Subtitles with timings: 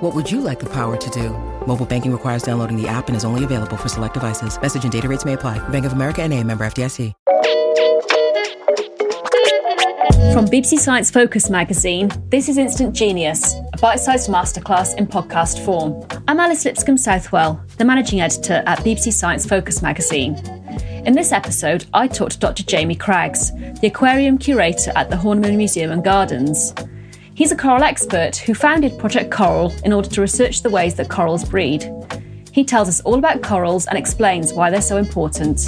[0.00, 1.30] What would you like the power to do?
[1.66, 4.60] Mobile banking requires downloading the app and is only available for select devices.
[4.60, 5.58] Message and data rates may apply.
[5.70, 7.14] Bank of America and a member FDIC.
[10.34, 16.06] From BBC Science Focus magazine, this is Instant Genius, a bite-sized masterclass in podcast form.
[16.28, 20.34] I'm Alice Lipscombe Southwell, the managing editor at BBC Science Focus magazine.
[21.06, 22.64] In this episode, I talked to Dr.
[22.64, 23.50] Jamie Craggs,
[23.80, 26.74] the aquarium curator at the Horniman Museum and Gardens.
[27.36, 31.10] He's a coral expert who founded Project Coral in order to research the ways that
[31.10, 31.92] corals breed.
[32.50, 35.60] He tells us all about corals and explains why they're so important.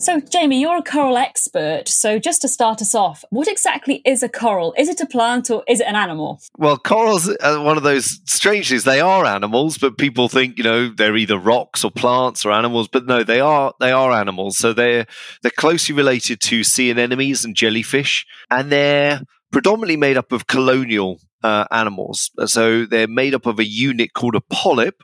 [0.00, 1.86] So, Jamie, you're a coral expert.
[1.86, 4.74] So, just to start us off, what exactly is a coral?
[4.76, 6.40] Is it a plant or is it an animal?
[6.56, 8.82] Well, corals are one of those strange things.
[8.82, 12.88] They are animals, but people think you know they're either rocks or plants or animals.
[12.88, 14.58] But no, they are they are animals.
[14.58, 15.06] So they're
[15.42, 19.20] they're closely related to sea anemones and jellyfish, and they're
[19.50, 22.30] predominantly made up of colonial uh, animals.
[22.46, 25.02] So they're made up of a unit called a polyp,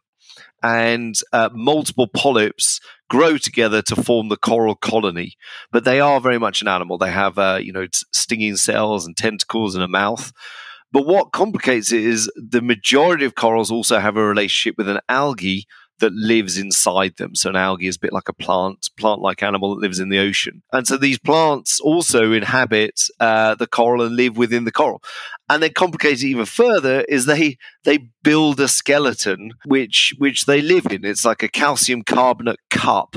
[0.62, 5.34] and uh, multiple polyps grow together to form the coral colony.
[5.70, 6.98] But they are very much an animal.
[6.98, 10.32] They have, uh, you know, stinging cells and tentacles and a mouth.
[10.90, 15.00] But what complicates it is the majority of corals also have a relationship with an
[15.08, 15.66] algae
[16.00, 17.34] that lives inside them.
[17.34, 20.18] So an algae is a bit like a plant, plant-like animal that lives in the
[20.18, 20.62] ocean.
[20.72, 25.02] And so these plants also inhabit uh, the coral and live within the coral.
[25.48, 30.86] And then complicated even further is they they build a skeleton which which they live
[30.86, 31.04] in.
[31.04, 33.16] It's like a calcium carbonate cup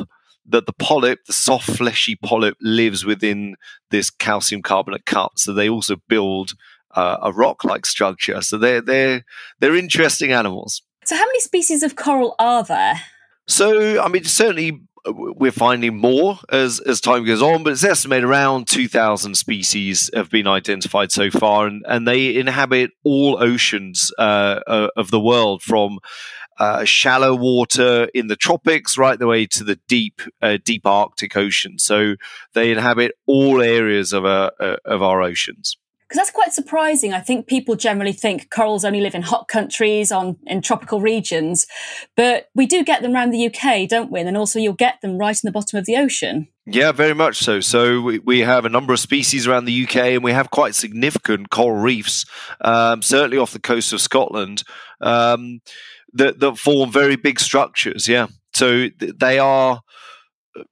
[0.50, 3.56] that the polyp, the soft fleshy polyp, lives within
[3.92, 5.34] this calcium carbonate cup.
[5.36, 6.54] So they also build
[6.96, 8.42] uh, a rock-like structure.
[8.42, 9.24] So they're they're
[9.60, 10.82] they're interesting animals.
[11.08, 13.00] So, how many species of coral are there?
[13.48, 17.86] So, I mean, certainly uh, we're finding more as, as time goes on, but it's
[17.86, 24.12] estimated around 2,000 species have been identified so far, and, and they inhabit all oceans
[24.20, 26.00] uh, uh, of the world from
[26.60, 31.38] uh, shallow water in the tropics right the way to the deep, uh, deep Arctic
[31.38, 31.80] Ocean.
[31.80, 32.16] So
[32.54, 37.14] they inhabit all areas of, uh, of our oceans because that's quite surprising.
[37.14, 41.68] I think people generally think corals only live in hot countries, on in tropical regions,
[42.16, 44.22] but we do get them around the UK, don't we?
[44.22, 46.48] And also you'll get them right in the bottom of the ocean.
[46.66, 47.60] Yeah, very much so.
[47.60, 50.76] So we, we have a number of species around the UK, and we have quite
[50.76, 52.26] significant coral reefs,
[52.62, 54.64] um, certainly off the coast of Scotland,
[55.02, 55.60] um,
[56.14, 58.08] that that form very big structures.
[58.08, 59.82] Yeah, so they are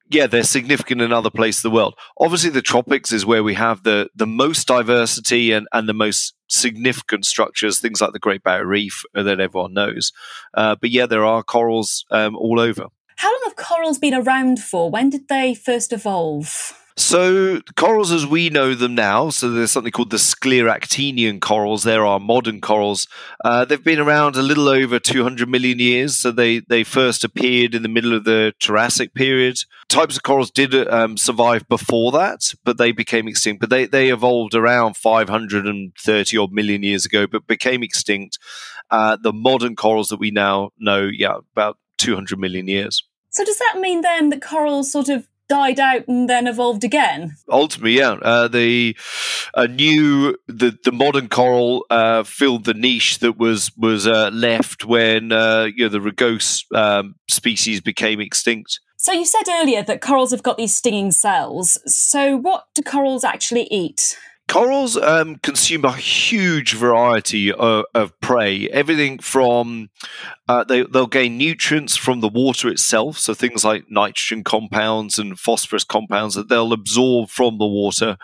[0.09, 1.95] yeah, they're significant in other places of the world.
[2.19, 6.35] Obviously, the tropics is where we have the the most diversity and, and the most
[6.47, 10.11] significant structures, things like the Great Barrier Reef that everyone knows.
[10.53, 12.87] Uh, but yeah, there are corals um, all over.
[13.17, 14.89] How long have corals been around for?
[14.89, 16.73] When did they first evolve?
[16.97, 21.83] So corals as we know them now, so there's something called the Scleractinian corals.
[21.83, 23.09] There are modern corals.
[23.43, 26.17] Uh, they've been around a little over 200 million years.
[26.17, 29.57] So they, they first appeared in the middle of the Jurassic period.
[29.89, 33.59] Types of corals did um, survive before that, but they became extinct.
[33.59, 38.39] But they, they evolved around 530 odd million years ago, but became extinct.
[38.89, 43.03] Uh, the modern corals that we now know, yeah, about 200 million years.
[43.31, 47.35] So does that mean then that corals sort of died out and then evolved again.
[47.49, 48.95] Ultimately, yeah, uh, the
[49.53, 54.85] a new the the modern coral uh, filled the niche that was was uh, left
[54.85, 58.79] when uh, you know the rugose um, species became extinct.
[58.97, 61.77] So you said earlier that corals have got these stinging cells.
[61.85, 64.17] So what do corals actually eat?
[64.47, 68.69] Corals um, consume a huge variety of, of prey.
[68.69, 69.89] Everything from
[70.47, 75.39] uh, they, they'll gain nutrients from the water itself, so things like nitrogen compounds and
[75.39, 78.17] phosphorus compounds that they'll absorb from the water.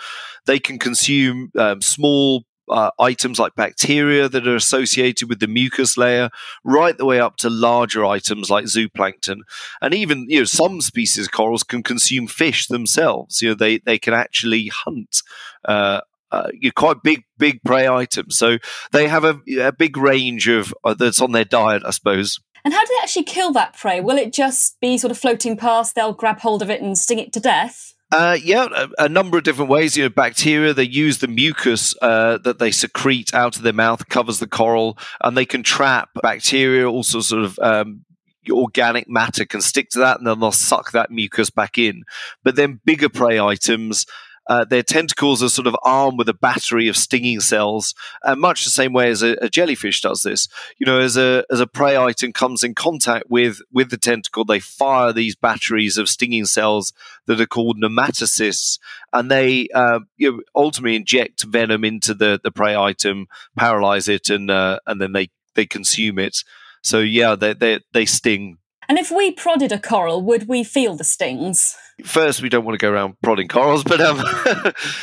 [0.46, 5.98] They can consume um, small uh, items like bacteria that are associated with the mucus
[5.98, 6.30] layer,
[6.64, 9.40] right the way up to larger items like zooplankton,
[9.82, 13.42] and even you know some species of corals can consume fish themselves.
[13.42, 15.22] You know they they can actually hunt
[15.66, 16.02] uh,
[16.32, 18.38] uh, you're quite big, big prey items.
[18.38, 18.58] So
[18.92, 22.40] they have a, a big range of uh, that's on their diet, I suppose.
[22.64, 24.02] And how do they actually kill that prey?
[24.02, 25.96] Will it just be sort of floating past?
[25.96, 27.94] They'll grab hold of it and sting it to death.
[28.12, 29.96] Uh, yeah, a, a, number of different ways.
[29.96, 34.10] You know, bacteria they use the mucus uh, that they secrete out of their mouth
[34.10, 36.90] covers the coral, and they can trap bacteria.
[36.90, 38.04] Also, sort of um,
[38.50, 42.04] organic matter can stick to that, and then they'll suck that mucus back in.
[42.44, 44.06] But then bigger prey items
[44.48, 47.94] uh, their tentacles are sort of armed with a battery of stinging cells,
[48.24, 50.48] uh, much the same way as a, a, jellyfish does this.
[50.80, 54.44] You know, as a as a prey item comes in contact with with the tentacle,
[54.44, 56.92] they fire these batteries of stinging cells
[57.28, 58.80] that are called nematocysts,
[59.14, 64.30] and they uh, you know, ultimately inject venom into the the prey item, paralyze it,
[64.30, 66.44] and uh, and then they they consume it.
[66.82, 68.58] So yeah, they they they sting.
[68.90, 71.78] And if we prodded a coral, would we feel the stings?
[72.06, 74.22] First we don't want to go around prodding corals but um,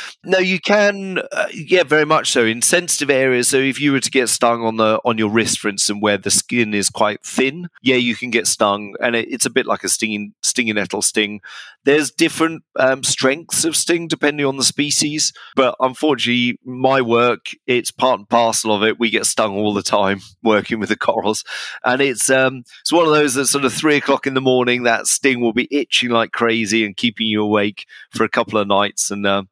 [0.23, 3.47] no you can uh, yeah very much so in sensitive areas.
[3.47, 6.17] So if you were to get stung on the on your wrist for instance where
[6.17, 9.65] the skin is quite thin yeah you can get stung and it, it's a bit
[9.65, 11.41] like a stinging stinging nettle sting.
[11.85, 17.91] There's different um, strengths of sting depending on the species but unfortunately my work it's
[17.91, 18.99] part and parcel of it.
[18.99, 21.43] We get stung all the time working with the corals
[21.83, 24.83] and it's um it's one of those that sort of three o'clock in the morning
[24.83, 28.67] that sting will be itching like crazy and keeping you awake for a couple of
[28.67, 29.11] nights.
[29.11, 29.43] And uh,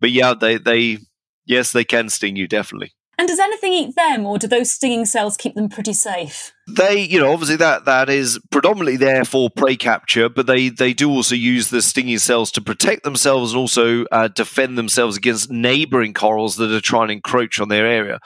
[0.00, 0.98] but yeah, they they
[1.44, 2.92] yes, they can sting you definitely.
[3.18, 6.54] And does anything eat them, or do those stinging cells keep them pretty safe?
[6.66, 10.94] They, you know, obviously that that is predominantly there for prey capture, but they they
[10.94, 15.50] do also use the stinging cells to protect themselves and also uh, defend themselves against
[15.50, 18.20] neighboring corals that are trying to encroach on their area.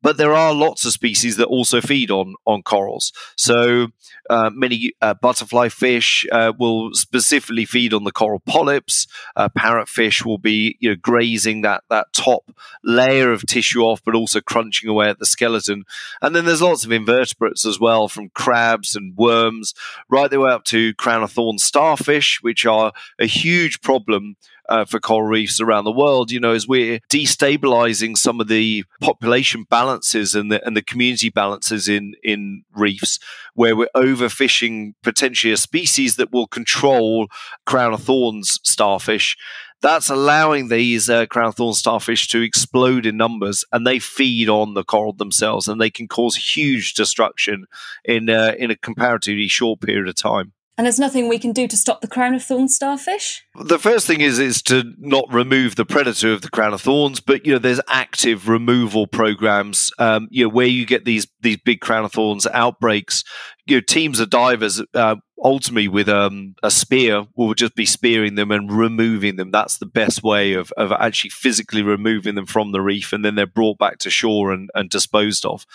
[0.00, 3.12] But there are lots of species that also feed on on corals.
[3.36, 3.88] So
[4.30, 9.06] uh, many uh, butterfly fish uh, will specifically feed on the coral polyps.
[9.36, 12.50] Uh, parrotfish will be you know, grazing that that top
[12.84, 15.84] layer of tissue off, but also crunching away at the skeleton.
[16.20, 19.74] And then there's lots of invertebrates as well, from crabs and worms,
[20.08, 24.36] right the way up to crown of thorns starfish, which are a huge problem
[24.68, 28.84] uh, for coral reefs around the world, you know, as we're destabilizing some of the
[29.00, 33.18] population balances and the, and the community balances in, in reefs,
[33.54, 33.88] where we're
[34.22, 37.28] overfishing potentially a species that will control
[37.66, 39.36] crown of thorns starfish
[39.82, 44.74] that's allowing these uh, crown thorn starfish to explode in numbers, and they feed on
[44.74, 47.66] the coral themselves, and they can cause huge destruction
[48.04, 50.52] in uh, in a comparatively short period of time.
[50.78, 53.44] And there's nothing we can do to stop the crown of thorns starfish?
[53.56, 57.20] The first thing is is to not remove the predator of the crown of thorns,
[57.20, 59.90] but you know there's active removal programs.
[59.98, 63.22] Um, you know where you get these these big crown of thorns outbreaks.
[63.66, 68.36] You know teams of divers uh, ultimately with um, a spear will just be spearing
[68.36, 69.50] them and removing them.
[69.50, 73.34] That's the best way of, of actually physically removing them from the reef, and then
[73.34, 75.66] they're brought back to shore and, and disposed of.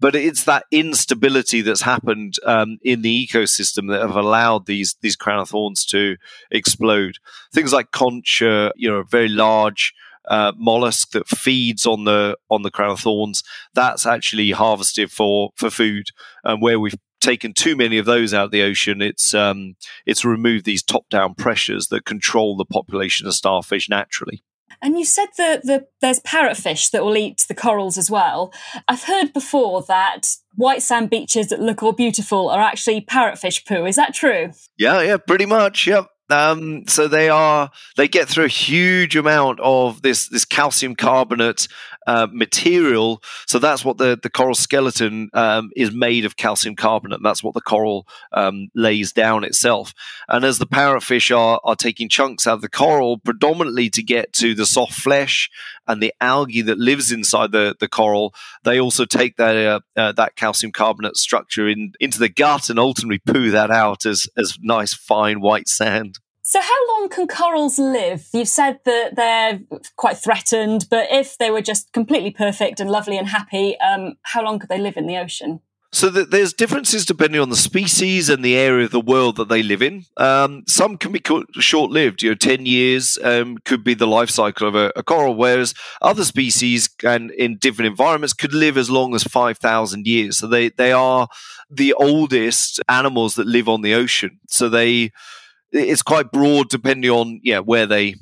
[0.00, 5.16] But it's that instability that's happened um, in the ecosystem that have allowed these these
[5.16, 6.16] crown of thorns to
[6.50, 7.16] explode.
[7.52, 9.94] Things like conch, uh, you know, a very large.
[10.28, 13.42] Uh, mollusk that feeds on the on the crown of thorns
[13.74, 16.10] that's actually harvested for for food
[16.44, 20.24] and where we've taken too many of those out of the ocean, it's um, it's
[20.24, 24.44] removed these top down pressures that control the population of starfish naturally.
[24.82, 28.52] And you said that the, there's parrotfish that will eat the corals as well.
[28.88, 33.86] I've heard before that white sand beaches that look all beautiful are actually parrotfish poo.
[33.86, 34.50] Is that true?
[34.76, 35.86] Yeah, yeah, pretty much.
[35.86, 36.08] Yep.
[36.30, 41.68] Um, so they are they get through a huge amount of this this calcium carbonate
[42.06, 43.22] uh, material.
[43.46, 47.20] So that's what the the coral skeleton um, is made of calcium carbonate.
[47.22, 49.92] That's what the coral um, lays down itself.
[50.28, 54.32] And as the parrotfish are are taking chunks out of the coral, predominantly to get
[54.34, 55.50] to the soft flesh
[55.86, 60.12] and the algae that lives inside the, the coral, they also take that uh, uh,
[60.12, 64.58] that calcium carbonate structure in, into the gut and ultimately poo that out as as
[64.60, 66.18] nice fine white sand.
[66.44, 68.26] So, how long can corals live?
[68.32, 69.60] You've said that they're
[69.96, 74.42] quite threatened, but if they were just completely perfect and lovely and happy, um, how
[74.42, 75.60] long could they live in the ocean?
[75.94, 79.50] So the, there's differences depending on the species and the area of the world that
[79.50, 80.06] they live in.
[80.16, 81.22] Um, some can be
[81.60, 82.22] short-lived.
[82.22, 85.74] You know, ten years um, could be the life cycle of a, a, coral, whereas
[86.00, 90.38] other species and in different environments could live as long as five thousand years.
[90.38, 91.28] So they they are
[91.70, 94.40] the oldest animals that live on the ocean.
[94.48, 95.12] So they
[95.72, 98.14] it's quite broad depending on yeah where they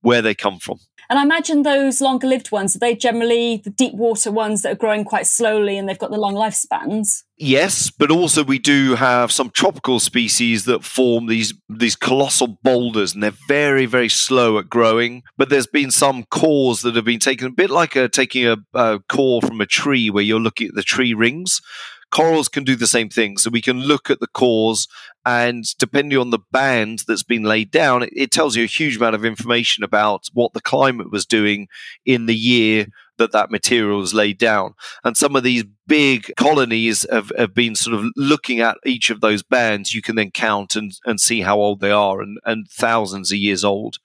[0.00, 0.78] where they come from.
[1.10, 4.72] And I imagine those longer lived ones, are they generally the deep water ones that
[4.72, 7.22] are growing quite slowly and they've got the long lifespans?
[7.38, 13.14] Yes, but also we do have some tropical species that form these these colossal boulders
[13.14, 15.22] and they're very, very slow at growing.
[15.38, 18.58] But there's been some cores that have been taken a bit like a, taking a,
[18.74, 21.62] a core from a tree where you're looking at the tree rings
[22.10, 23.38] corals can do the same thing.
[23.38, 24.88] So we can look at the cores,
[25.24, 28.96] and depending on the band that's been laid down, it, it, tells you a huge
[28.96, 31.68] amount of information about what the climate was doing
[32.04, 32.86] in the year
[33.18, 34.74] that that material was laid down.
[35.04, 39.20] And some of these big colonies have, have been sort of looking at each of
[39.20, 39.94] those bands.
[39.94, 43.38] You can then count and, and see how old they are, and, and thousands of
[43.38, 43.96] years old.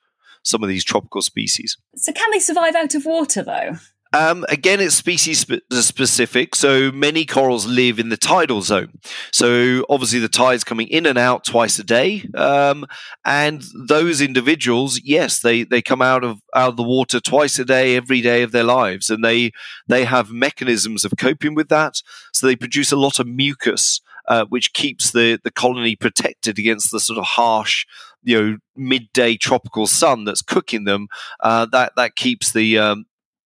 [0.46, 1.78] Some of these tropical species.
[1.96, 3.78] So, can they survive out of water though?
[4.14, 6.56] Um, again, it's species spe- specific.
[6.56, 9.00] So many corals live in the tidal zone.
[9.32, 12.86] So obviously, the tide's coming in and out twice a day, um,
[13.26, 17.66] and those individuals, yes, they they come out of out of the water twice a
[17.66, 19.52] day, every day of their lives, and they
[19.88, 21.96] they have mechanisms of coping with that.
[22.34, 26.92] So they produce a lot of mucus, uh, which keeps the the colony protected against
[26.92, 27.86] the sort of harsh
[28.24, 31.08] you know midday tropical sun that's cooking them
[31.42, 33.06] uh, that that keeps the um,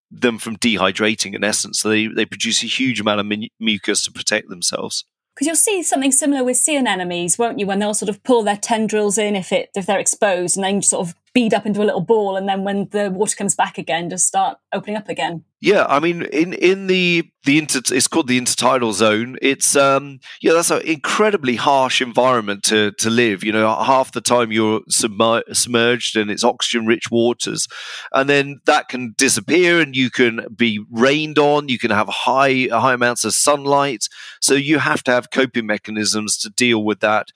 [0.09, 1.79] them from dehydrating in essence.
[1.79, 5.05] So they, they produce a huge amount of mucus to protect themselves.
[5.35, 7.67] Because you'll see something similar with sea anemones, won't you?
[7.67, 10.81] When they'll sort of pull their tendrils in if it if they're exposed, and then
[10.81, 13.77] sort of bead up into a little ball, and then when the water comes back
[13.77, 15.43] again, just start opening up again.
[15.61, 19.37] Yeah, I mean, in in the the inter, it's called the intertidal zone.
[19.39, 23.43] It's um, yeah, that's an incredibly harsh environment to to live.
[23.43, 27.67] You know, half the time you're submer- submerged and its oxygen rich waters,
[28.13, 31.69] and then that can disappear, and you can be rained on.
[31.69, 34.09] You can have high high amounts of sunlight,
[34.41, 37.27] so you have to have coping mechanisms to deal with that.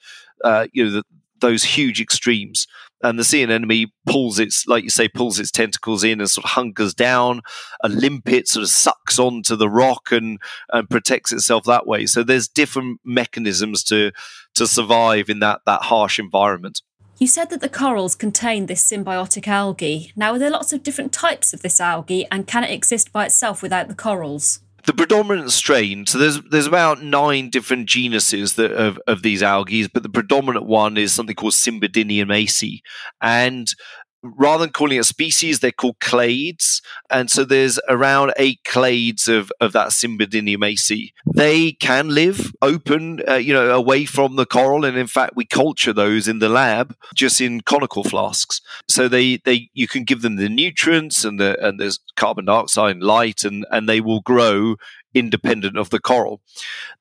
[0.44, 1.04] Uh, you know, the,
[1.42, 2.68] those huge extremes
[3.04, 6.46] and the sea anemone pulls its, like you say, pulls its tentacles in and sort
[6.46, 7.42] of hunkers down.
[7.84, 10.40] A limpet sort of sucks onto the rock and
[10.72, 12.06] and protects itself that way.
[12.06, 14.12] So there's different mechanisms to
[14.56, 16.82] to survive in that that harsh environment.
[17.18, 20.12] You said that the corals contain this symbiotic algae.
[20.16, 23.26] Now, are there lots of different types of this algae, and can it exist by
[23.26, 24.60] itself without the corals?
[24.86, 29.88] The predominant strain so there's there's about nine different genuses that of, of these algae
[29.88, 32.82] but the predominant one is something called Symbiodinium
[33.22, 33.76] and
[34.24, 36.82] rather than calling it species, they're called clades.
[37.10, 43.36] And so there's around eight clades of, of that Symbiodinium They can live open, uh,
[43.36, 44.86] you know, away from the coral.
[44.86, 48.62] And in fact, we culture those in the lab just in conical flasks.
[48.88, 52.98] So they, they, you can give them the nutrients and the, and there's carbon dioxide
[52.98, 54.76] and light and, and they will grow
[55.14, 56.42] independent of the coral.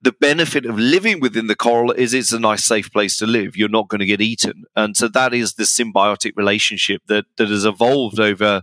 [0.02, 3.56] The benefit of living within the coral is it's a nice, safe place to live.
[3.56, 4.64] You're not going to get eaten.
[4.76, 8.62] And so that is the symbiotic relationship that, that has evolved over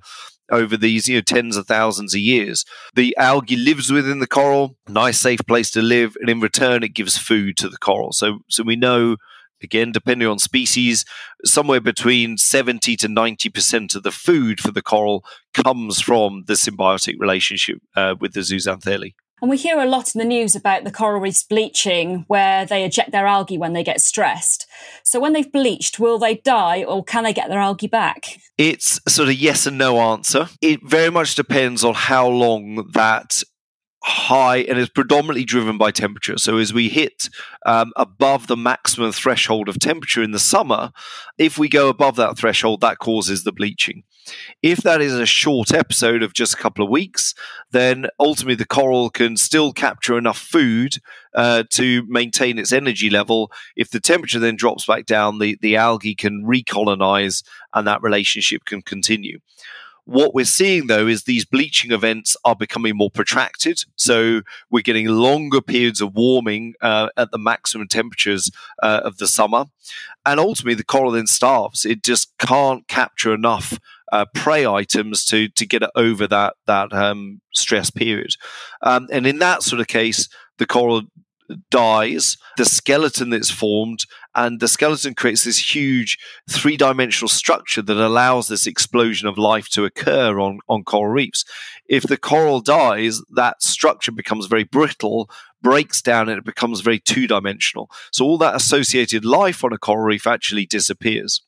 [0.52, 2.64] over these you know tens of thousands of years
[2.96, 6.94] the algae lives within the coral nice safe place to live and in return it
[6.94, 9.18] gives food to the coral so so we know
[9.62, 11.04] again depending on species
[11.44, 15.24] somewhere between 70 to 90% of the food for the coral
[15.54, 20.20] comes from the symbiotic relationship uh, with the zooxanthellae and we hear a lot in
[20.20, 24.02] the news about the coral reefs bleaching, where they eject their algae when they get
[24.02, 24.68] stressed.
[25.04, 28.40] So, when they've bleached, will they die or can they get their algae back?
[28.58, 30.50] It's sort of yes and no answer.
[30.62, 33.44] It very much depends on how long that
[34.08, 36.38] high and is predominantly driven by temperature.
[36.38, 37.30] So as we hit
[37.66, 40.92] um, above the maximum threshold of temperature in the summer,
[41.38, 44.04] if we go above that threshold, that causes the bleaching.
[44.62, 47.34] If that is a short episode of just a couple of weeks,
[47.72, 50.96] then ultimately the coral can still capture enough food
[51.34, 53.52] uh, to maintain its energy level.
[53.76, 58.64] If the temperature then drops back down, the, the algae can recolonize and that relationship
[58.66, 59.40] can continue.
[60.08, 63.84] What we're seeing though is these bleaching events are becoming more protracted.
[63.98, 68.50] So we're getting longer periods of warming uh, at the maximum temperatures
[68.82, 69.66] uh, of the summer.
[70.26, 71.84] And ultimately, the coral then starves.
[71.84, 73.78] It just can't capture enough
[74.14, 78.32] uh, prey items to to get it over that that um, stress period.
[78.82, 81.02] Um, and in that sort of case, the coral
[81.70, 84.02] dies, the skeleton that's formed,
[84.36, 86.18] and the skeleton creates this huge
[86.50, 91.46] three dimensional structure that allows this explosion of life to occur on, on coral reefs.
[91.88, 95.30] If the coral dies, that structure becomes very brittle,
[95.62, 97.90] breaks down, and it becomes very two dimensional.
[98.12, 101.42] So all that associated life on a coral reef actually disappears.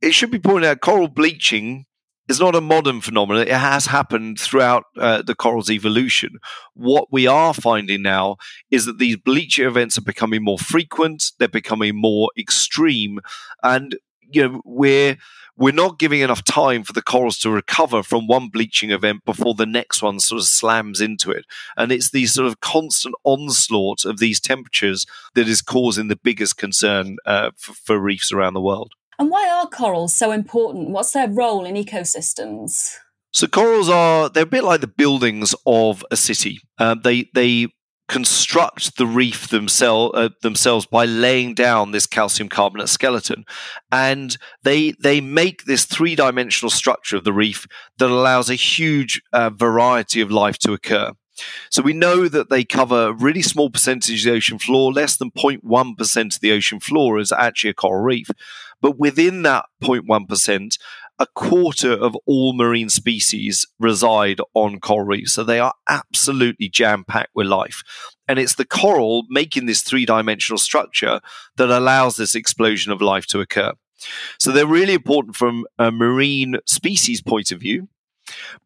[0.00, 1.86] It should be pointed out coral bleaching
[2.28, 3.46] is not a modern phenomenon.
[3.46, 6.38] It has happened throughout uh, the coral's evolution.
[6.74, 8.36] What we are finding now
[8.70, 11.32] is that these bleaching events are becoming more frequent.
[11.38, 13.20] They're becoming more extreme,
[13.62, 13.96] and
[14.28, 15.18] you know we're
[15.58, 19.54] we're not giving enough time for the corals to recover from one bleaching event before
[19.54, 21.46] the next one sort of slams into it.
[21.76, 26.58] And it's the sort of constant onslaught of these temperatures that is causing the biggest
[26.58, 28.92] concern uh, for, for reefs around the world.
[29.18, 30.90] And why are corals so important?
[30.90, 32.96] What's their role in ecosystems?
[33.32, 36.60] So corals are they're a bit like the buildings of a city.
[36.78, 37.68] Um, they they
[38.08, 43.44] construct the reef themselves uh, themselves by laying down this calcium carbonate skeleton
[43.90, 47.66] and they they make this three-dimensional structure of the reef
[47.98, 51.10] that allows a huge uh, variety of life to occur
[51.68, 55.16] so we know that they cover a really small percentage of the ocean floor less
[55.16, 58.28] than 0.1% of the ocean floor is actually a coral reef
[58.80, 60.78] but within that 0.1%,
[61.18, 65.32] a quarter of all marine species reside on coral reefs.
[65.32, 67.82] So they are absolutely jam packed with life.
[68.28, 71.20] And it's the coral making this three dimensional structure
[71.56, 73.72] that allows this explosion of life to occur.
[74.38, 77.88] So they're really important from a marine species point of view.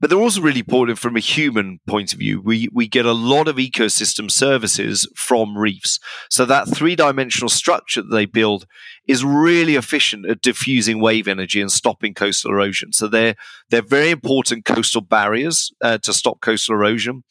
[0.00, 2.41] But they're also really important from a human point of view.
[2.41, 5.99] We we get a lot of ecosystem services from reefs.
[6.31, 8.67] So that three-dimensional structure that they build
[9.07, 12.93] is really efficient at diffusing wave energy and stopping coastal erosion.
[12.93, 13.35] So they're
[13.71, 17.25] they're very important coastal barriers uh, to stop coastal erosion.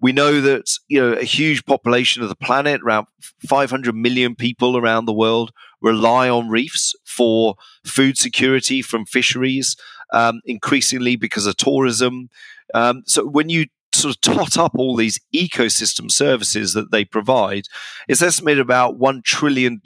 [0.00, 3.06] We know that you know a huge population of the planet, around
[3.46, 9.76] 500 million people around the world, rely on reefs for food security from fisheries
[10.12, 12.30] um, increasingly because of tourism.
[12.74, 17.64] Um, so when you sort of tot up all these ecosystem services that they provide,
[18.08, 19.80] it's estimated about $1 trillion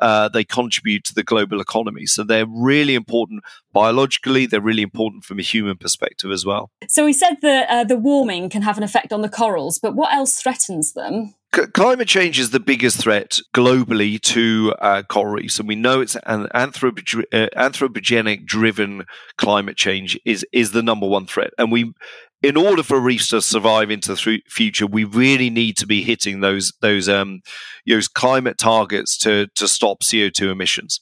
[0.00, 2.06] uh, they contribute to the global economy.
[2.06, 6.70] So they're really important biologically, they're really important from a human perspective as well.
[6.88, 9.94] So we said that uh, the warming can have an effect on the corals, but
[9.94, 11.34] what else threatens them?
[11.54, 16.00] C- climate change is the biggest threat globally to uh, coral reefs, and we know
[16.00, 19.04] it's an anthropo- uh, anthropogenic driven
[19.36, 21.52] climate change is is the number one threat.
[21.56, 21.94] And we,
[22.42, 26.40] in order for reefs to survive into the future, we really need to be hitting
[26.40, 27.40] those those um
[27.86, 31.00] those climate targets to to stop CO two emissions.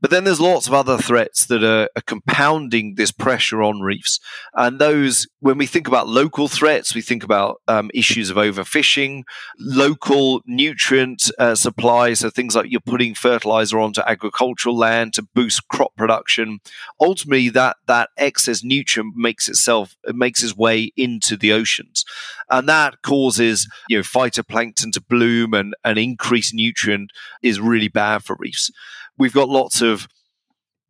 [0.00, 4.20] But then there's lots of other threats that are, are, compounding this pressure on reefs.
[4.54, 9.22] And those, when we think about local threats, we think about um, issues of overfishing,
[9.58, 15.66] local nutrient uh, supplies, so things like you're putting fertilizer onto agricultural land to boost
[15.68, 16.60] crop production.
[17.00, 22.04] Ultimately, that, that excess nutrient makes itself, it makes its way into the oceans.
[22.50, 27.10] And that causes, you know, phytoplankton to bloom and an increased nutrient
[27.42, 28.70] is really bad for reefs.
[29.18, 30.08] We've got lots of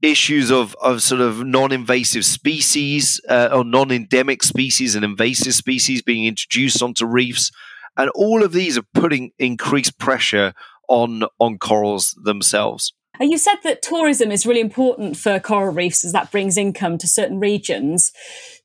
[0.02, 6.26] issues of, of sort of non-invasive species uh, or non-endemic species and invasive species being
[6.26, 7.50] introduced onto reefs.
[7.96, 10.52] And all of these are putting increased pressure
[10.88, 12.92] on on corals themselves.
[13.20, 17.06] You said that tourism is really important for coral reefs as that brings income to
[17.06, 18.12] certain regions.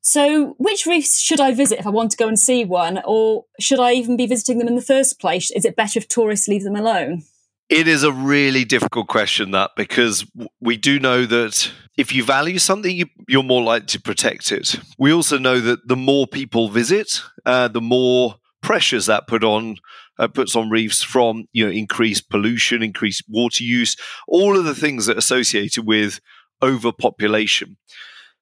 [0.02, 3.00] So which reefs should i visit if i want to go and see one?
[3.06, 5.52] Or should i even be visiting them in the first place?
[5.52, 7.24] Is it better if tourists leave them alone
[7.69, 10.25] it is a really difficult question, that because
[10.60, 12.95] we do know that if you value something,
[13.27, 14.79] you, are more likely to protect it.
[14.97, 19.77] We also know that the more people visit, uh, the more pressures that put on
[20.17, 23.95] uh, puts on reefs from you know increased pollution, increased water use,
[24.27, 26.19] all of the things that are associated with
[26.62, 27.77] overpopulation.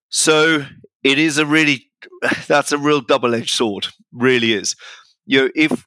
[0.09, 0.65] So
[1.03, 1.89] it is a really
[2.47, 4.75] that's a real double edged sword, really is.
[5.25, 5.85] you know, if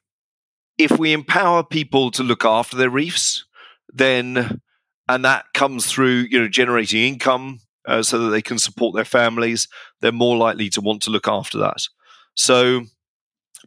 [0.83, 3.45] if we empower people to look after their reefs,
[3.93, 4.61] then
[5.07, 9.05] and that comes through you know generating income uh, so that they can support their
[9.05, 9.67] families,
[9.99, 11.87] they're more likely to want to look after that.
[12.35, 12.83] So,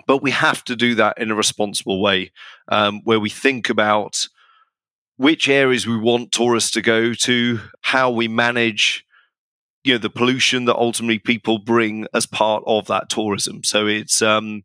[0.06, 2.32] but we have to do that in a responsible way,
[2.68, 4.28] um, where we think about
[5.16, 9.04] which areas we want tourists to go to, how we manage
[9.84, 13.62] you know the pollution that ultimately people bring as part of that tourism.
[13.62, 14.64] So it's um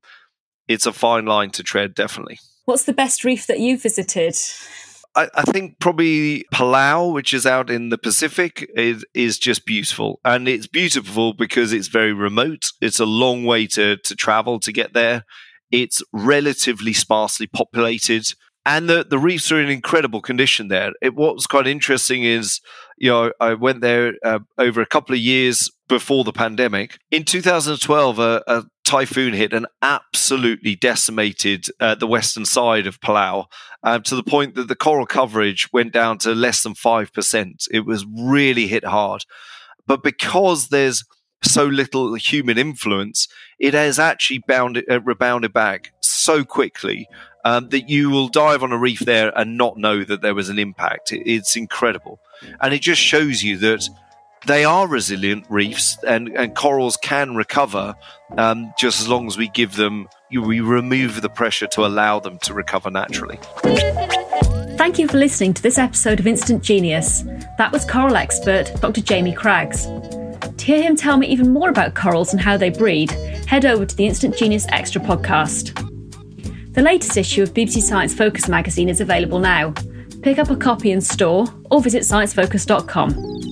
[0.69, 2.39] it's a fine line to tread, definitely.
[2.63, 4.35] What's the best reef that you've visited?
[5.15, 10.21] I, I, think probably Palau, which is out in the Pacific, is is just beautiful,
[10.23, 12.71] and it's beautiful because it's very remote.
[12.79, 15.25] It's a long way to to travel to get there.
[15.71, 18.27] It's relatively sparsely populated
[18.65, 20.91] and the, the reefs are in incredible condition there.
[21.01, 22.59] It, what's quite interesting is,
[22.97, 26.99] you know, I went there uh, over a couple of years before the pandemic.
[27.09, 33.45] In 2012, a, a typhoon hit and absolutely decimated uh, the western side of Palau
[33.83, 37.67] uh, to the point that the coral coverage went down to less than 5%.
[37.71, 39.25] It was really hit hard.
[39.85, 41.03] But because there's
[41.43, 43.27] so little human influence,
[43.59, 47.07] it has actually bounded, uh, rebounded back so quickly
[47.45, 50.49] um, that you will dive on a reef there and not know that there was
[50.49, 51.11] an impact.
[51.11, 52.19] It, it's incredible.
[52.59, 53.87] And it just shows you that
[54.47, 57.95] they are resilient reefs and, and corals can recover
[58.37, 62.37] um, just as long as we give them, we remove the pressure to allow them
[62.39, 63.39] to recover naturally.
[64.77, 67.23] Thank you for listening to this episode of Instant Genius.
[67.57, 69.01] That was coral expert Dr.
[69.01, 69.85] Jamie Craggs.
[69.85, 73.11] To hear him tell me even more about corals and how they breed,
[73.47, 75.75] head over to the Instant Genius Extra podcast.
[76.73, 79.73] The latest issue of BBC Science Focus magazine is available now.
[80.21, 83.48] Pick up a copy in store or visit sciencefocus.com.